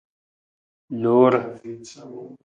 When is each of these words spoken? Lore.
Lore. 1.01 1.39